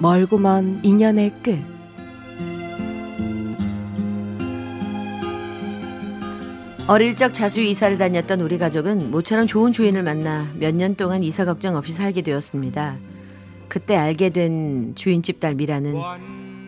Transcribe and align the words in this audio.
멀고 0.00 0.38
먼 0.38 0.80
인연의 0.82 1.32
끝 1.42 1.58
어릴 6.86 7.16
적 7.16 7.34
자주 7.34 7.60
이사를 7.60 7.98
다녔던 7.98 8.40
우리 8.40 8.56
가족은 8.56 9.10
모처럼 9.10 9.46
좋은 9.46 9.72
주인을 9.72 10.02
만나 10.02 10.46
몇 10.58 10.74
년 10.74 10.94
동안 10.94 11.22
이사 11.22 11.44
걱정 11.44 11.76
없이 11.76 11.92
살게 11.92 12.22
되었습니다. 12.22 12.96
그때 13.68 13.94
알게 13.96 14.30
된 14.30 14.94
주인집 14.94 15.40
딸 15.40 15.54
미라는 15.54 15.94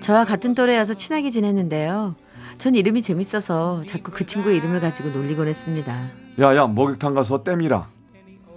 저와 0.00 0.24
같은 0.26 0.54
또래여서 0.54 0.92
친하게 0.94 1.30
지냈는데요. 1.30 2.16
전 2.58 2.74
이름이 2.74 3.00
재밌어서 3.00 3.82
자꾸 3.86 4.10
그 4.12 4.26
친구의 4.26 4.58
이름을 4.58 4.80
가지고 4.80 5.08
놀리곤 5.08 5.48
했습니다. 5.48 6.10
야야 6.38 6.66
목욕탕 6.66 7.14
가서 7.14 7.42
땜이라 7.42 7.88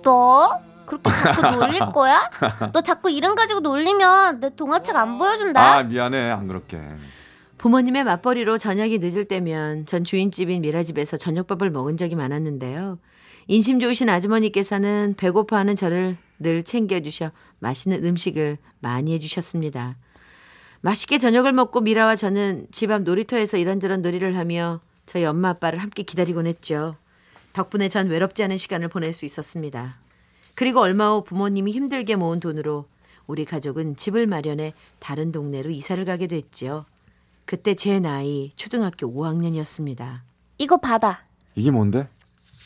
너? 0.03 0.49
그렇게 0.85 1.09
자꾸 1.09 1.55
놀릴 1.55 1.79
거야? 1.93 2.29
너 2.73 2.81
자꾸 2.81 3.09
이름 3.09 3.35
가지고 3.35 3.59
놀리면 3.61 4.39
내 4.39 4.55
동화책 4.55 4.95
안 4.95 5.17
보여준다. 5.17 5.61
아 5.61 5.83
미안해 5.83 6.29
안 6.31 6.47
그렇게 6.47 6.79
부모님의 7.57 8.03
맞벌이로 8.03 8.57
저녁이 8.57 8.97
늦을 8.97 9.25
때면 9.25 9.85
전 9.85 10.03
주인집인 10.03 10.61
미라집에서 10.61 11.17
저녁밥을 11.17 11.69
먹은 11.69 11.97
적이 11.97 12.15
많았는데요. 12.15 12.99
인심 13.47 13.79
좋으신 13.79 14.09
아주머니께서는 14.09 15.15
배고파하는 15.17 15.75
저를 15.75 16.17
늘 16.39 16.63
챙겨주셔 16.63 17.31
맛있는 17.59 18.03
음식을 18.05 18.57
많이 18.79 19.13
해주셨습니다. 19.13 19.95
맛있게 20.81 21.17
저녁을 21.17 21.53
먹고 21.53 21.79
미라와 21.79 22.17
저는 22.17 22.67
집 22.71 22.91
앞 22.91 23.03
놀이터에서 23.03 23.55
이런저런 23.57 24.01
놀이를 24.01 24.37
하며 24.37 24.81
저희 25.05 25.23
엄마 25.23 25.49
아빠를 25.49 25.79
함께 25.79 26.03
기다리곤 26.03 26.47
했죠. 26.47 26.97
덕분에 27.53 27.87
전 27.87 28.07
외롭지 28.09 28.43
않은 28.43 28.57
시간을 28.57 28.89
보낼 28.89 29.13
수 29.13 29.23
있었습니다. 29.25 30.02
그리고 30.55 30.81
얼마 30.81 31.11
후 31.13 31.23
부모님이 31.23 31.71
힘들게 31.71 32.15
모은 32.15 32.39
돈으로 32.39 32.85
우리 33.25 33.45
가족은 33.45 33.95
집을 33.95 34.27
마련해 34.27 34.73
다른 34.99 35.31
동네로 35.31 35.71
이사를 35.71 36.03
가게 36.05 36.27
됐지요. 36.27 36.85
그때 37.45 37.73
제 37.75 37.99
나이 37.99 38.51
초등학교 38.55 39.07
5학년이었습니다. 39.07 40.21
이거 40.57 40.77
받아. 40.77 41.23
이게 41.55 41.71
뭔데? 41.71 42.07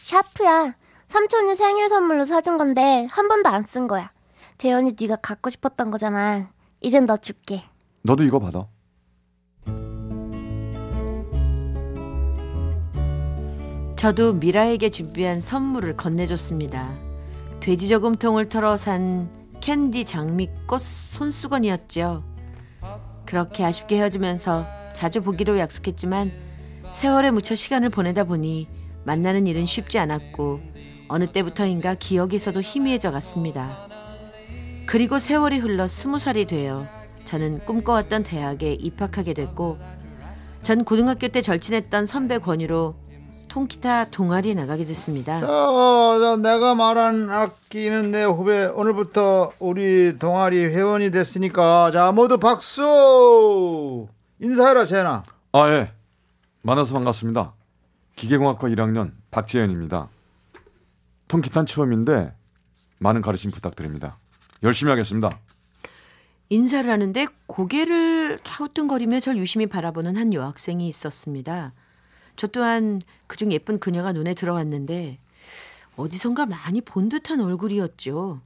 샤프야. 0.03 0.75
삼촌이 1.07 1.55
생일 1.55 1.87
선물로 1.89 2.25
사준 2.25 2.57
건데 2.57 3.07
한 3.09 3.27
번도 3.27 3.49
안 3.49 3.63
쓴 3.63 3.87
거야. 3.87 4.11
재현이 4.57 4.93
네가 4.99 5.17
갖고 5.17 5.49
싶었던 5.49 5.91
거잖아. 5.91 6.49
이젠 6.81 7.05
너 7.05 7.17
줄게. 7.17 7.63
너도 8.01 8.23
이거 8.23 8.39
받아 8.39 8.67
저도 13.95 14.33
미라에게 14.33 14.89
준비한 14.89 15.41
선물을 15.41 15.97
건네줬습니다. 15.97 17.06
돼지 17.67 17.89
저금통을 17.89 18.47
털어 18.47 18.77
산 18.77 19.29
캔디 19.59 20.05
장미꽃 20.05 20.81
손수건이었죠. 20.81 22.23
그렇게 23.25 23.65
아쉽게 23.65 23.97
헤어지면서 23.97 24.65
자주 24.93 25.21
보기로 25.21 25.59
약속했지만 25.59 26.31
세월에 26.93 27.31
묻혀 27.31 27.55
시간을 27.55 27.89
보내다 27.89 28.23
보니 28.23 28.69
만나는 29.03 29.47
일은 29.47 29.65
쉽지 29.65 29.99
않았고 29.99 30.61
어느 31.09 31.25
때부터인가 31.25 31.95
기억에서도 31.95 32.61
희미해져 32.61 33.11
갔습니다. 33.11 33.85
그리고 34.85 35.19
세월이 35.19 35.57
흘러 35.57 35.89
스무 35.89 36.19
살이 36.19 36.45
되어 36.45 36.87
저는 37.25 37.59
꿈꿔왔던 37.65 38.23
대학에 38.23 38.75
입학하게 38.75 39.33
됐고 39.33 39.77
전 40.61 40.85
고등학교 40.85 41.27
때 41.27 41.41
절친했던 41.41 42.05
선배 42.05 42.37
권유로 42.37 42.95
통기타 43.47 44.05
동아리에 44.05 44.53
나가게 44.53 44.85
됐습니다. 44.85 45.39
저, 45.39 46.17
저 46.19 46.37
내가 46.37 46.75
말한 46.75 47.29
악기는 47.29 48.11
내 48.11 48.23
후배. 48.23 48.65
오늘부터 48.65 49.53
우리 49.59 50.17
동아리 50.19 50.65
회원이 50.65 51.11
됐으니까. 51.11 51.91
자 51.91 52.11
모두 52.11 52.37
박수! 52.37 54.07
인사해라 54.39 54.85
재나 54.85 55.23
아 55.51 55.69
예. 55.71 55.91
만나서 56.61 56.93
반갑습니다. 56.93 57.53
기계공학과 58.15 58.67
1학년 58.67 59.11
박재현입니다. 59.31 60.09
통기탄 61.27 61.65
처음인데 61.65 62.33
많은 62.99 63.21
가르침 63.21 63.51
부탁드립니다. 63.51 64.17
열심히 64.63 64.89
하겠습니다. 64.91 65.39
인사를 66.49 66.89
하는데 66.89 67.27
고개를 67.47 68.39
갸우뚱거리며 68.43 69.19
절 69.19 69.37
유심히 69.37 69.67
바라보는 69.67 70.17
한 70.17 70.33
여학생이 70.33 70.87
있었습니다. 70.87 71.73
저 72.37 72.47
또한 72.47 73.01
그중 73.25 73.51
예쁜 73.51 73.79
그녀가 73.79 74.13
눈에 74.13 74.33
들어왔는데 74.35 75.17
어디선가 75.97 76.45
많이 76.45 76.79
본 76.81 77.09
듯한 77.09 77.41
얼굴이었죠. 77.41 78.39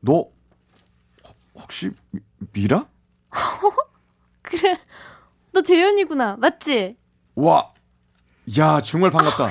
너 0.00 0.12
혹- 0.12 0.32
혹시 1.54 1.90
미- 2.10 2.20
미라? 2.52 2.88
그래 4.42 4.76
너 5.52 5.62
재현이구나 5.62 6.36
맞지? 6.36 6.96
와, 7.36 7.72
야 8.58 8.80
정말 8.82 9.10
반갑다. 9.12 9.44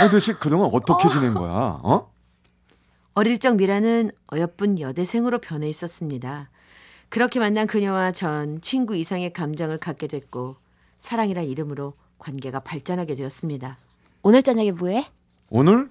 아니 0.00 0.10
도대체 0.10 0.34
그동안 0.34 0.68
어떻게 0.72 1.08
지낸 1.08 1.32
거야? 1.34 1.80
어? 1.82 2.12
어릴 3.14 3.38
적 3.38 3.56
미라는 3.56 4.10
어여쁜 4.32 4.80
여대생으로 4.80 5.38
변해 5.38 5.68
있었습니다. 5.68 6.50
그렇게 7.08 7.38
만난 7.38 7.66
그녀와 7.66 8.12
전 8.12 8.60
친구 8.60 8.96
이상의 8.96 9.32
감정을 9.32 9.78
갖게 9.78 10.08
됐고 10.08 10.56
사랑이란 10.98 11.44
이름으로 11.44 11.94
관계가 12.18 12.60
발전하게 12.60 13.14
되었습니다. 13.14 13.78
오늘 14.22 14.42
저녁에 14.42 14.72
뭐해? 14.72 15.06
오늘? 15.50 15.90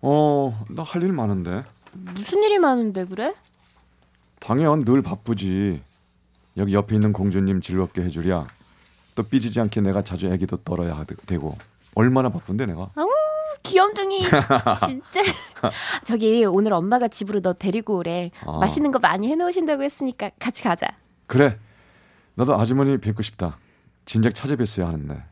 어, 0.00 0.64
나 0.70 0.82
할 0.82 1.02
일 1.02 1.12
많은데. 1.12 1.64
무슨 1.92 2.42
일이 2.42 2.58
많은데 2.58 3.04
그래? 3.06 3.34
당연 4.40 4.84
늘 4.84 5.00
바쁘지. 5.02 5.82
여기 6.56 6.74
옆에 6.74 6.94
있는 6.96 7.12
공주님 7.12 7.60
즐겁게 7.60 8.02
해주랴. 8.02 8.46
또 9.14 9.22
삐지지 9.22 9.60
않게 9.60 9.80
내가 9.80 10.02
자주 10.02 10.26
애기도 10.28 10.58
떨어야 10.58 10.94
하- 10.94 11.04
되고. 11.04 11.56
얼마나 11.94 12.28
바쁜데 12.28 12.66
내가. 12.66 12.88
귀염둥이 13.62 14.20
진짜. 14.86 15.20
저기 16.04 16.44
오늘 16.44 16.74
엄마가 16.74 17.08
집으로 17.08 17.40
너 17.40 17.54
데리고 17.54 17.96
오래. 17.96 18.30
아. 18.44 18.58
맛있는 18.58 18.90
거 18.92 18.98
많이 18.98 19.28
해놓으신다고 19.28 19.82
했으니까 19.82 20.30
같이 20.38 20.62
가자. 20.62 20.88
그래. 21.26 21.58
나도 22.34 22.58
아주머니 22.58 22.98
뵙고 22.98 23.22
싶다. 23.22 23.56
진작 24.04 24.32
찾아뵀어야 24.32 24.84
하는데. 24.86 25.22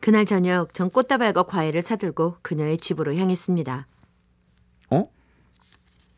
그날 0.00 0.24
저녁 0.24 0.74
전 0.74 0.90
꽃다발과 0.90 1.44
과일을 1.44 1.82
사들고 1.82 2.36
그녀의 2.42 2.78
집으로 2.78 3.14
향했습니다. 3.16 3.86
어? 4.90 5.08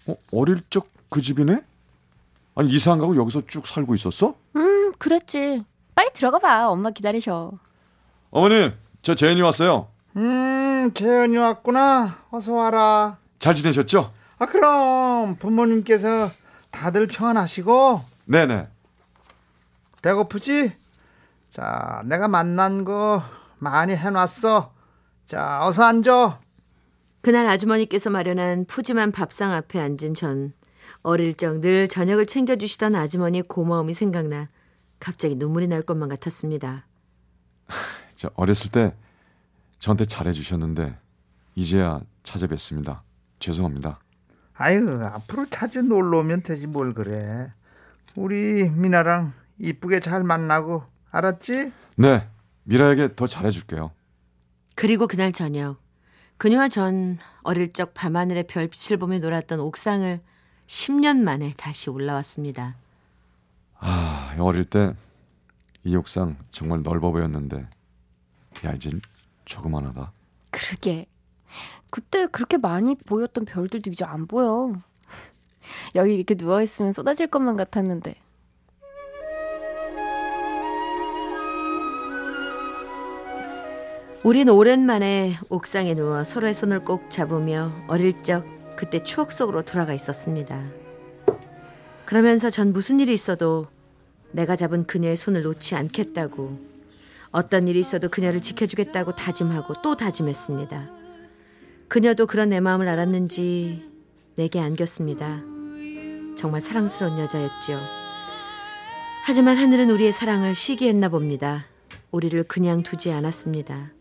어 0.06 0.16
어릴 0.32 0.62
적 0.70 0.94
그 1.14 1.22
집이네? 1.22 1.60
아니 2.56 2.70
이사 2.70 2.90
안 2.92 2.98
가고 2.98 3.14
여기서 3.14 3.42
쭉 3.46 3.64
살고 3.68 3.94
있었어? 3.94 4.34
음, 4.56 4.92
그랬지. 4.98 5.64
빨리 5.94 6.10
들어가 6.12 6.40
봐. 6.40 6.68
엄마 6.68 6.90
기다리셔. 6.90 7.52
어머님, 8.32 8.72
저 9.02 9.14
재현이 9.14 9.40
왔어요. 9.40 9.86
음 10.16 10.90
재현이 10.92 11.36
왔구나 11.36 12.24
어서 12.30 12.52
와라 12.54 13.18
잘 13.38 13.54
지내셨죠? 13.54 14.12
아 14.38 14.46
그럼 14.46 15.36
부모님께서 15.36 16.32
다들 16.72 17.06
평안하시고 17.06 18.00
네네. 18.24 18.66
배고프지 20.02 20.72
자 21.54 22.02
내가 22.06 22.26
만난 22.26 22.84
거 22.84 23.22
많이 23.58 23.94
해놨어 23.94 24.74
자 25.24 25.64
어서 25.64 25.84
앉아 25.84 26.40
그날 27.20 27.46
아주머니께서 27.46 28.10
마련한 28.10 28.64
푸짐한 28.64 29.12
밥상 29.12 29.52
앞에 29.52 29.78
앉은 29.78 30.14
전 30.14 30.52
어릴 31.02 31.34
적 31.34 31.60
늘 31.60 31.86
저녁을 31.86 32.26
챙겨주시던 32.26 32.96
아주머니의 32.96 33.44
고마움이 33.44 33.94
생각나 33.94 34.48
갑자기 34.98 35.36
눈물이 35.36 35.68
날 35.68 35.82
것만 35.82 36.08
같았습니다. 36.08 36.88
저 38.16 38.30
어렸을 38.34 38.72
때 38.72 38.96
저한테 39.78 40.06
잘해주셨는데 40.06 40.98
이제야 41.54 42.00
찾아뵙습니다. 42.24 43.04
죄송합니다. 43.38 44.00
아유 44.54 44.88
앞으로 45.04 45.46
자주 45.50 45.82
놀러 45.82 46.18
오면 46.18 46.42
되지 46.42 46.66
뭘 46.66 46.94
그래 46.94 47.52
우리 48.16 48.68
미나랑 48.68 49.34
이쁘게 49.60 50.00
잘 50.00 50.24
만나고 50.24 50.92
알았지? 51.14 51.72
네, 51.96 52.28
미라에게 52.64 53.14
더 53.14 53.26
잘해줄게요. 53.26 53.92
그리고 54.74 55.06
그날 55.06 55.32
저녁 55.32 55.78
그녀와 56.36 56.68
전 56.68 57.18
어릴 57.42 57.72
적 57.72 57.94
밤하늘의 57.94 58.46
별빛을 58.48 58.96
보며 58.96 59.18
놀았던 59.18 59.60
옥상을 59.60 60.20
10년 60.66 61.18
만에 61.18 61.54
다시 61.56 61.90
올라왔습니다. 61.90 62.76
아, 63.78 64.34
어릴 64.38 64.64
때 64.64 64.94
이 65.84 65.94
옥상 65.96 66.36
정말 66.50 66.82
넓어 66.82 67.10
보였는데 67.10 67.68
야 68.64 68.72
이젠 68.72 69.00
조그만하다. 69.44 70.12
그러게. 70.50 71.06
그때 71.90 72.26
그렇게 72.26 72.56
많이 72.56 72.94
보였던 72.94 73.44
별들도 73.44 73.90
이제 73.90 74.04
안 74.04 74.26
보여. 74.26 74.72
여기 75.94 76.14
이렇게 76.14 76.34
누워 76.34 76.62
있으면 76.62 76.92
쏟아질 76.92 77.26
것만 77.26 77.56
같았는데. 77.56 78.16
우린 84.24 84.48
오랜만에 84.48 85.36
옥상에 85.50 85.94
누워 85.94 86.24
서로의 86.24 86.54
손을 86.54 86.82
꼭 86.82 87.10
잡으며 87.10 87.70
어릴 87.88 88.22
적 88.22 88.46
그때 88.74 89.02
추억 89.02 89.32
속으로 89.32 89.60
돌아가 89.60 89.92
있었습니다. 89.92 90.64
그러면서 92.06 92.48
전 92.48 92.72
무슨 92.72 93.00
일이 93.00 93.12
있어도 93.12 93.66
내가 94.32 94.56
잡은 94.56 94.86
그녀의 94.86 95.18
손을 95.18 95.42
놓지 95.42 95.74
않겠다고 95.74 96.58
어떤 97.32 97.68
일이 97.68 97.80
있어도 97.80 98.08
그녀를 98.08 98.40
지켜주겠다고 98.40 99.14
다짐하고 99.14 99.82
또 99.82 99.94
다짐했습니다. 99.94 100.88
그녀도 101.88 102.26
그런 102.26 102.48
내 102.48 102.60
마음을 102.60 102.88
알았는지 102.88 103.86
내게 104.36 104.58
안겼습니다. 104.58 105.42
정말 106.38 106.62
사랑스러운 106.62 107.18
여자였죠. 107.18 107.78
하지만 109.26 109.58
하늘은 109.58 109.90
우리의 109.90 110.14
사랑을 110.14 110.54
시기했나 110.54 111.10
봅니다. 111.10 111.66
우리를 112.10 112.42
그냥 112.44 112.82
두지 112.82 113.12
않았습니다. 113.12 113.93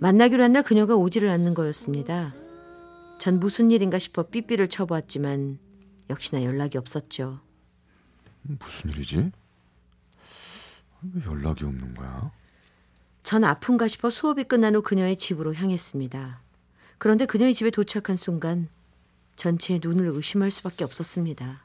만나기로 0.00 0.42
한 0.42 0.52
날 0.52 0.62
그녀가 0.62 0.94
오지를 0.96 1.28
않는 1.30 1.54
거였습니다. 1.54 2.34
전 3.18 3.40
무슨 3.40 3.70
일인가 3.70 3.98
싶어 3.98 4.24
삐삐를 4.24 4.68
쳐보았지만 4.68 5.58
역시나 6.10 6.44
연락이 6.44 6.78
없었죠. 6.78 7.40
무슨 8.42 8.90
일이지? 8.90 9.30
왜 11.14 11.22
연락이 11.26 11.64
없는 11.64 11.94
거야? 11.94 12.30
전 13.22 13.44
아픈가 13.44 13.88
싶어 13.88 14.10
수업이 14.10 14.44
끝난 14.44 14.74
후 14.74 14.82
그녀의 14.82 15.16
집으로 15.16 15.54
향했습니다. 15.54 16.40
그런데 16.98 17.24
그녀의 17.26 17.54
집에 17.54 17.70
도착한 17.70 18.16
순간 18.16 18.68
전체의 19.36 19.80
눈을 19.82 20.06
의심할 20.08 20.50
수밖에 20.50 20.84
없었습니다. 20.84 21.64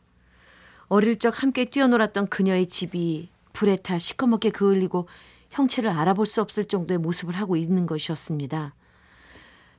어릴 0.87 1.19
적 1.19 1.43
함께 1.43 1.65
뛰어놀았던 1.65 2.29
그녀의 2.29 2.67
집이 2.67 3.29
불에 3.53 3.75
타 3.75 3.99
시커멓게 3.99 4.51
그을리고 4.51 5.07
형체를 5.51 5.89
알아볼 5.89 6.25
수 6.25 6.41
없을 6.41 6.65
정도의 6.65 6.97
모습을 6.97 7.35
하고 7.35 7.55
있는 7.55 7.85
것이었습니다. 7.85 8.73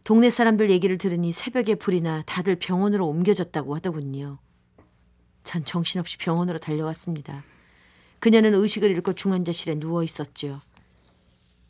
동네 0.05 0.31
사람들 0.31 0.71
얘기를 0.71 0.99
들으니 0.99 1.33
새벽에 1.33 1.75
불이 1.75 2.01
나 2.01 2.23
다들 2.27 2.57
병원으로 2.57 3.07
옮겨졌다고 3.07 3.77
하더군요. 3.77 4.39
전 5.45 5.65
정신없이 5.65 6.19
병원으로 6.19 6.59
달려갔습니다. 6.59 7.45
그녀는 8.19 8.55
의식을 8.55 8.91
잃고 8.91 9.15
중환자실에 9.15 9.77
누워 9.77 10.03
있었지요. 10.03 10.61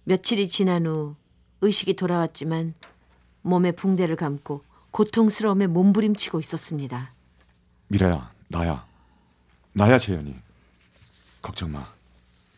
며칠이 0.05 0.49
지난 0.49 0.87
후 0.87 1.14
의식이 1.61 1.94
돌아왔지만 1.94 2.75
몸에 3.43 3.73
붕대를 3.73 4.17
감고 4.17 4.64
고통스러움에 4.91 5.67
몸부림치고 5.69 6.41
있었습니다. 6.41 7.12
미라야, 7.88 8.32
나야. 8.49 8.87
나야 9.73 9.99
재현이. 9.99 10.35
걱정 11.43 11.73
마. 11.73 11.93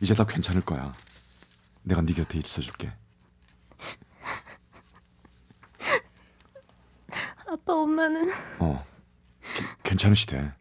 이제 0.00 0.14
다 0.14 0.24
괜찮을 0.24 0.62
거야. 0.62 0.94
내가 1.82 2.02
네 2.02 2.12
곁에 2.12 2.38
있어줄게. 2.38 2.92
아빠 7.48 7.74
엄마는 7.74 8.30
어, 8.60 8.84
기- 9.54 9.64
괜찮으시대. 9.82 10.52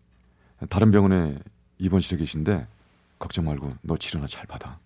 다른 0.70 0.92
병원에 0.92 1.38
입원실에 1.78 2.18
계신데 2.20 2.68
걱정 3.18 3.46
말고 3.46 3.76
너 3.82 3.98
치료나 3.98 4.28
잘 4.28 4.46
받아. 4.46 4.80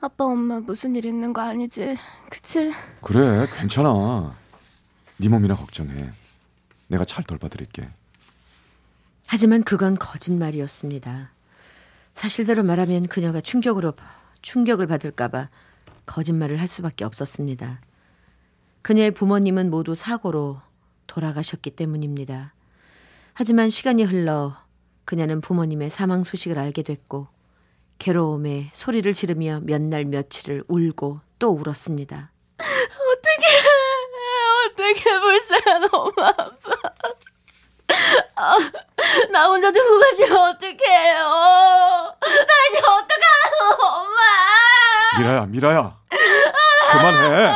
아빠 0.00 0.24
엄마 0.24 0.60
무슨 0.60 0.96
일 0.96 1.04
있는 1.06 1.32
거 1.32 1.40
아니지? 1.42 1.96
그치? 2.28 2.72
그래, 3.00 3.46
괜찮아. 3.56 4.34
네 5.18 5.28
몸이나 5.28 5.54
걱정해. 5.54 6.10
내가 6.88 7.04
잘 7.04 7.24
돌봐드릴게. 7.24 7.88
하지만 9.26 9.62
그건 9.62 9.94
거짓말이었습니다. 9.94 11.30
사실대로 12.12 12.62
말하면 12.62 13.06
그녀가 13.08 13.40
충격으로 13.40 13.94
충격을 14.44 14.86
받을까봐 14.86 15.48
거짓말을 16.06 16.60
할 16.60 16.66
수밖에 16.66 17.04
없었습니다. 17.04 17.80
그녀의 18.82 19.10
부모님은 19.12 19.70
모두 19.70 19.94
사고로 19.94 20.60
돌아가셨기 21.06 21.70
때문입니다. 21.70 22.52
하지만 23.32 23.70
시간이 23.70 24.04
흘러 24.04 24.56
그녀는 25.06 25.40
부모님의 25.40 25.88
사망 25.90 26.22
소식을 26.22 26.58
알게 26.58 26.82
됐고 26.82 27.26
괴로움에 27.98 28.70
소리를 28.74 29.12
지르며 29.14 29.60
몇 29.62 29.80
날 29.80 30.04
며칠을 30.04 30.64
울고 30.68 31.20
또 31.38 31.50
울었습니다. 31.50 32.30
어떻게 34.66 35.18
불쌍한 35.20 35.88
엄마 35.92 36.28
아빠. 36.28 36.74
아, 38.36 38.56
나 39.30 39.46
혼자 39.46 39.70
두고 39.70 40.00
가시면 40.00 40.36
어떡해요. 40.36 41.18
나 42.20 42.52
이제 42.70 42.78
어떡하라고 42.78 43.03
엄마. 43.72 45.18
미라야, 45.18 45.46
미라야. 45.46 45.98
그만해. 46.92 47.54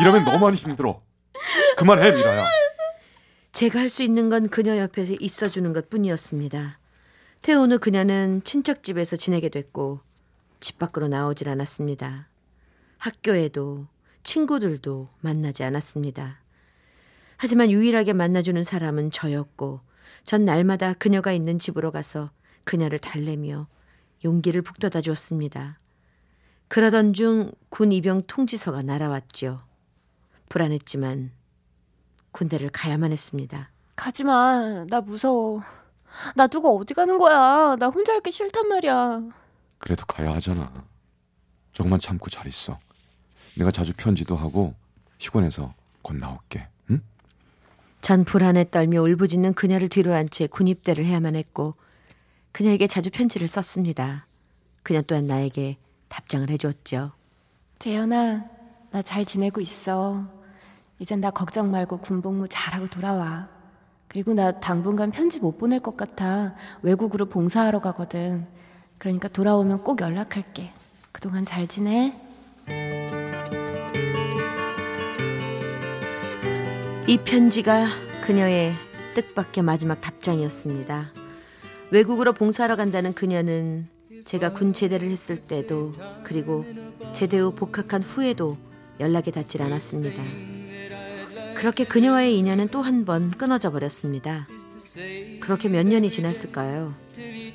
이러면 0.00 0.24
너무 0.24 0.38
많이 0.38 0.56
힘들어. 0.56 1.00
그만해, 1.76 2.12
미라야. 2.12 2.46
제가 3.52 3.78
할 3.80 3.88
수 3.90 4.02
있는 4.02 4.28
건 4.28 4.48
그녀 4.48 4.76
옆에서 4.76 5.14
있어주는 5.18 5.72
것 5.72 5.88
뿐이었습니다. 5.88 6.78
퇴원 7.42 7.72
후 7.72 7.78
그녀는 7.78 8.42
친척집에서 8.44 9.16
지내게 9.16 9.48
됐고 9.48 10.00
집 10.60 10.78
밖으로 10.78 11.08
나오질 11.08 11.48
않았습니다. 11.48 12.28
학교에도 12.98 13.86
친구들도 14.22 15.08
만나지 15.20 15.62
않았습니다. 15.64 16.40
하지만 17.38 17.70
유일하게 17.70 18.12
만나주는 18.14 18.62
사람은 18.62 19.10
저였고 19.10 19.80
전 20.24 20.44
날마다 20.44 20.92
그녀가 20.94 21.32
있는 21.32 21.58
집으로 21.58 21.92
가서 21.92 22.30
그녀를 22.64 22.98
달래며 22.98 23.68
용기를 24.26 24.62
북돋아 24.62 25.00
주었습니다. 25.00 25.78
그러던 26.68 27.12
중 27.12 27.52
군 27.70 27.92
입영 27.92 28.22
통지서가 28.26 28.82
날아왔죠. 28.82 29.62
불안했지만 30.48 31.30
군대를 32.32 32.70
가야만 32.70 33.12
했습니다. 33.12 33.70
가지 33.94 34.24
마. 34.24 34.84
나 34.88 35.00
무서워. 35.00 35.62
나 36.34 36.46
두고 36.48 36.78
어디 36.80 36.92
가는 36.94 37.18
거야? 37.18 37.76
나 37.76 37.86
혼자 37.86 38.14
있기 38.16 38.32
싫단 38.32 38.66
말이야. 38.68 39.22
그래도 39.78 40.04
가야 40.06 40.34
하잖아. 40.34 40.72
조금만 41.72 42.00
참고 42.00 42.28
잘 42.30 42.46
있어. 42.48 42.78
내가 43.56 43.70
자주 43.70 43.92
편지도 43.96 44.34
하고 44.36 44.74
휴관에서 45.20 45.72
곧 46.02 46.16
나올게. 46.16 46.66
응? 46.90 47.00
전 48.00 48.24
불안에 48.24 48.64
떨며 48.70 49.02
울부짖는 49.02 49.54
그녀를 49.54 49.88
뒤로 49.88 50.12
한 50.14 50.28
채 50.28 50.46
군입대를 50.46 51.04
해야만 51.04 51.36
했고 51.36 51.74
그녀에게 52.56 52.86
자주 52.86 53.10
편지를 53.10 53.48
썼습니다. 53.48 54.26
그녀 54.82 55.02
또한 55.02 55.26
나에게 55.26 55.76
답장을 56.08 56.48
해줬죠. 56.48 57.12
재현아, 57.78 58.44
나 58.92 59.02
잘 59.02 59.26
지내고 59.26 59.60
있어. 59.60 60.24
이젠 60.98 61.20
나 61.20 61.30
걱정 61.30 61.70
말고 61.70 61.98
군복무 61.98 62.48
잘하고 62.48 62.86
돌아와. 62.86 63.50
그리고 64.08 64.32
나 64.32 64.52
당분간 64.52 65.10
편지 65.10 65.38
못 65.38 65.58
보낼 65.58 65.80
것 65.80 65.98
같아. 65.98 66.54
외국으로 66.80 67.26
봉사하러 67.26 67.80
가거든. 67.80 68.46
그러니까 68.96 69.28
돌아오면 69.28 69.84
꼭 69.84 70.00
연락할게. 70.00 70.72
그동안 71.12 71.44
잘 71.44 71.68
지내? 71.68 72.18
이 77.06 77.18
편지가 77.18 77.86
그녀의 78.22 78.72
뜻밖의 79.14 79.62
마지막 79.62 80.00
답장이었습니다. 80.00 81.15
외국으로 81.90 82.32
봉사하러 82.32 82.76
간다는 82.76 83.14
그녀는 83.14 83.86
제가 84.24 84.52
군 84.52 84.72
제대를 84.72 85.08
했을 85.10 85.36
때도 85.36 85.92
그리고 86.24 86.64
제대 87.12 87.38
후 87.38 87.52
복학한 87.54 88.02
후에도 88.02 88.56
연락이 88.98 89.30
닿질 89.30 89.62
않았습니다. 89.62 90.22
그렇게 91.54 91.84
그녀와의 91.84 92.36
인연은 92.38 92.68
또 92.68 92.80
한 92.82 93.04
번 93.04 93.30
끊어져 93.30 93.70
버렸습니다. 93.70 94.46
그렇게 95.40 95.68
몇 95.68 95.86
년이 95.86 96.10
지났을까요? 96.10 96.94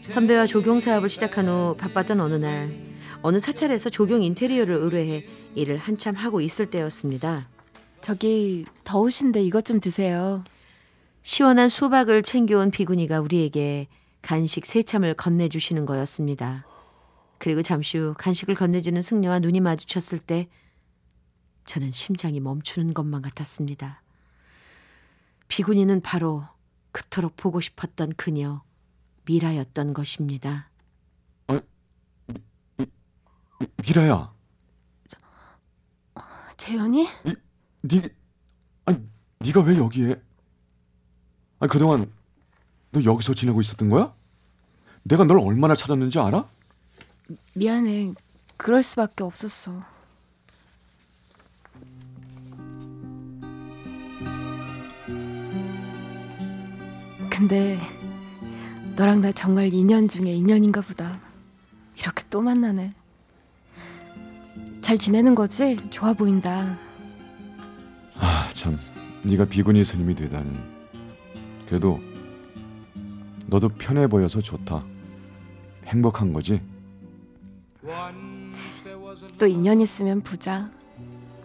선배와 0.02 0.48
조경 0.48 0.80
사업을 0.80 1.10
시작한 1.10 1.48
후 1.48 1.76
바빴던 1.78 2.20
어느 2.20 2.36
날 2.36 2.72
어느 3.22 3.38
사찰에서 3.38 3.90
조경 3.90 4.24
인테리어를 4.24 4.76
의뢰해 4.76 5.26
일을 5.56 5.78
한참 5.78 6.16
하고 6.16 6.42
있을 6.42 6.68
때였습니다. 6.68 7.48
저기 8.02 8.66
더우신데 8.84 9.44
이것 9.44 9.66
좀 9.66 9.80
드세요. 9.80 10.44
시원한 11.22 11.70
수박을 11.70 12.24
챙겨온 12.24 12.72
비구니가 12.72 13.20
우리에게 13.20 13.88
간식 14.22 14.66
세참을 14.66 15.14
건네주시는 15.16 15.86
거였습니다. 15.86 16.66
그리고 17.38 17.62
잠시 17.62 17.98
후 17.98 18.14
간식을 18.18 18.56
건네주는 18.56 19.02
승려와 19.02 19.40
눈이 19.40 19.62
마주쳤을 19.62 20.20
때 20.20 20.48
저는 21.66 21.92
심장이 21.92 22.40
멈추는 22.40 22.94
것만 22.94 23.22
같았습니다. 23.22 24.04
비구니는 25.48 26.02
바로 26.02 26.44
그토록 26.92 27.36
보고 27.36 27.60
싶었던 27.62 28.14
그녀 28.16 28.64
미라였던 29.26 29.94
것입니다. 29.94 30.70
미라야, 33.86 34.34
재현이? 36.58 37.08
니, 37.84 38.02
아니, 38.86 39.10
네가 39.40 39.62
왜 39.62 39.78
여기에? 39.78 40.22
아니 41.60 41.70
그동안 41.70 42.12
너 42.92 43.04
여기서 43.04 43.34
지내고 43.34 43.62
있었던 43.62 43.90
거야? 43.90 44.14
내가 45.04 45.24
널 45.24 45.40
얼마나 45.40 45.76
찾았는지 45.76 46.20
알아? 46.20 46.48
미안해. 47.54 48.14
그럴 48.58 48.84
수밖에 48.84 49.24
없었어. 49.24 49.82
근데 57.30 57.80
너랑 58.96 59.22
나 59.22 59.32
정말 59.32 59.74
인연 59.74 60.08
중에 60.08 60.32
인연인가 60.32 60.82
보다. 60.82 61.20
이렇게 61.98 62.24
또 62.30 62.42
만나네. 62.42 62.94
잘 64.82 64.98
지내는 64.98 65.34
거지? 65.34 65.78
좋아 65.90 66.14
보인다. 66.14 66.78
아, 68.20 68.50
참, 68.54 68.78
네가 69.24 69.46
비구니 69.46 69.84
스님이 69.84 70.14
되다니. 70.14 70.52
그래도 71.66 72.00
너도 73.52 73.68
편해 73.68 74.08
보여서 74.08 74.40
좋다. 74.40 74.84
행복한 75.86 76.32
거지? 76.32 76.62
또 79.38 79.46
인연 79.46 79.82
있으면 79.82 80.22
보자. 80.22 80.72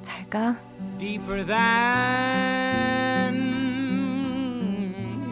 잘 0.02 0.30
가. 0.30 0.56
deeper 1.00 1.44
than 1.44 1.56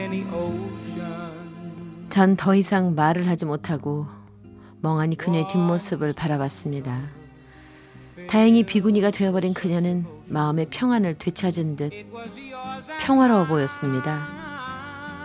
any 0.00 0.24
ocean. 0.24 2.08
전더 2.10 2.56
이상 2.56 2.96
말을 2.96 3.28
하지 3.28 3.46
못하고 3.46 4.06
멍하니 4.80 5.14
그녀의 5.14 5.46
뒷모습을 5.46 6.12
바라봤습니다. 6.12 7.02
다행히 8.28 8.64
비구니가 8.64 9.12
되어버린 9.12 9.54
그녀는 9.54 10.06
마음의 10.26 10.66
평안을 10.70 11.18
되찾은 11.18 11.76
듯 11.76 11.92
평화로워 13.00 13.46
보였습니다. 13.46 14.43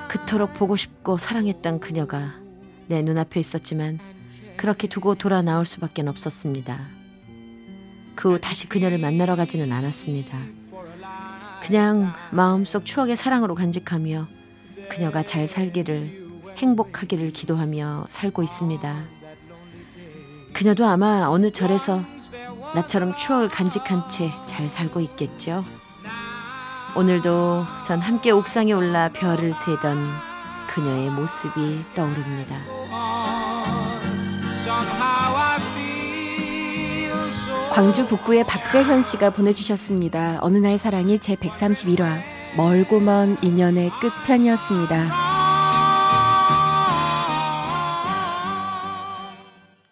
그토록 0.10 0.54
보고 0.56 0.76
싶고 0.76 1.18
사랑했던 1.18 1.80
그녀가 1.80 2.34
내 2.88 3.02
눈앞에 3.02 3.40
있었지만 3.40 4.00
그렇게 4.58 4.88
두고 4.88 5.16
돌아 5.16 5.42
나올 5.42 5.66
수밖에 5.66 6.02
없었습니다. 6.02 6.80
그 8.16 8.34
후 8.34 8.40
다시 8.42 8.68
그녀를 8.68 8.98
만나러 8.98 9.38
가지는 9.38 9.72
않았습니다. 9.72 10.38
그냥 11.64 12.12
마음속 12.32 12.86
추억의 12.86 13.16
사랑으로 13.16 13.56
간직하며 13.56 14.28
그녀가 14.90 15.24
잘 15.24 15.48
살기를 15.48 16.28
행복하기를 16.58 17.32
기도하며 17.32 18.08
살고 18.10 18.44
있습니다. 18.44 19.04
그녀도 20.54 20.86
아마 20.86 21.28
어느 21.30 21.52
절에서 21.52 22.04
나처럼 22.76 23.16
추억을 23.16 23.48
간직한 23.50 24.10
채 24.10 24.30
잘 24.46 24.68
살고 24.68 25.00
있겠죠. 25.02 25.64
오늘도 26.96 27.66
전 27.86 28.02
함께 28.02 28.32
옥상에 28.32 28.74
올라 28.74 29.10
별을 29.10 29.54
세던 29.54 30.06
그녀의 30.68 31.10
모습이 31.12 31.86
떠오릅니다. 31.96 32.58
광주 37.72 38.08
북구의 38.08 38.44
박재현 38.46 39.04
씨가 39.04 39.30
보내주셨습니다. 39.30 40.40
어느 40.42 40.58
날 40.58 40.78
사랑이 40.78 41.20
제 41.20 41.36
131화 41.36 42.22
멀고 42.58 43.00
먼 43.00 43.38
인연의 43.42 43.92
끝편이었습니다. 44.02 45.29